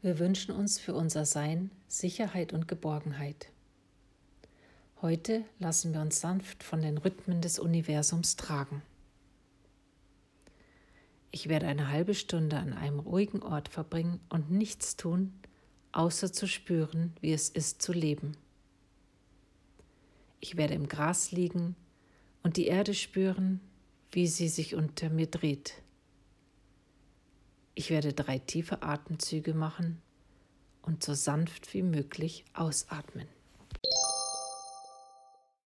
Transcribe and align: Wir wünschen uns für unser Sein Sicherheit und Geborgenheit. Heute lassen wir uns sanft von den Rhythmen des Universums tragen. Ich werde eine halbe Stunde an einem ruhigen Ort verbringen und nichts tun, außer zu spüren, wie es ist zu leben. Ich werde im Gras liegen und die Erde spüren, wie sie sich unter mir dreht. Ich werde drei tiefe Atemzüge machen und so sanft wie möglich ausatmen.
Wir 0.00 0.20
wünschen 0.20 0.54
uns 0.54 0.78
für 0.78 0.94
unser 0.94 1.24
Sein 1.24 1.72
Sicherheit 1.88 2.52
und 2.52 2.68
Geborgenheit. 2.68 3.48
Heute 5.02 5.44
lassen 5.58 5.92
wir 5.92 6.00
uns 6.00 6.20
sanft 6.20 6.62
von 6.62 6.80
den 6.82 6.98
Rhythmen 6.98 7.40
des 7.40 7.58
Universums 7.58 8.36
tragen. 8.36 8.82
Ich 11.32 11.48
werde 11.48 11.66
eine 11.66 11.88
halbe 11.88 12.14
Stunde 12.14 12.58
an 12.58 12.74
einem 12.74 13.00
ruhigen 13.00 13.42
Ort 13.42 13.68
verbringen 13.68 14.20
und 14.28 14.52
nichts 14.52 14.94
tun, 14.94 15.32
außer 15.90 16.32
zu 16.32 16.46
spüren, 16.46 17.12
wie 17.20 17.32
es 17.32 17.48
ist 17.48 17.82
zu 17.82 17.92
leben. 17.92 18.36
Ich 20.38 20.56
werde 20.56 20.74
im 20.74 20.88
Gras 20.88 21.32
liegen 21.32 21.74
und 22.44 22.56
die 22.56 22.66
Erde 22.66 22.94
spüren, 22.94 23.58
wie 24.12 24.28
sie 24.28 24.48
sich 24.48 24.76
unter 24.76 25.10
mir 25.10 25.26
dreht. 25.26 25.82
Ich 27.78 27.90
werde 27.90 28.12
drei 28.12 28.40
tiefe 28.40 28.82
Atemzüge 28.82 29.54
machen 29.54 30.02
und 30.82 31.04
so 31.04 31.14
sanft 31.14 31.74
wie 31.74 31.84
möglich 31.84 32.44
ausatmen. 32.52 33.28